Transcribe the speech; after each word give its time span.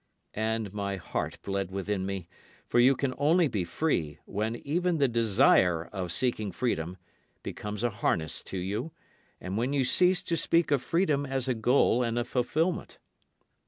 And 0.33 0.73
my 0.73 0.95
heart 0.95 1.37
bled 1.43 1.69
within 1.69 2.07
me; 2.07 2.27
for 2.65 2.79
you 2.79 2.95
can 2.95 3.13
only 3.19 3.47
be 3.47 3.63
free 3.63 4.17
when 4.25 4.55
even 4.55 4.97
the 4.97 5.07
desire 5.07 5.85
of 5.93 6.11
seeking 6.11 6.51
freedom 6.51 6.97
becomes 7.43 7.83
a 7.83 7.91
harness 7.91 8.41
to 8.45 8.57
you, 8.57 8.93
and 9.39 9.59
when 9.59 9.73
you 9.73 9.83
cease 9.85 10.23
to 10.23 10.35
speak 10.35 10.71
of 10.71 10.81
freedom 10.81 11.23
as 11.27 11.47
a 11.47 11.53
goal 11.53 12.01
and 12.01 12.17
a 12.17 12.25
fulfilment. 12.25 12.97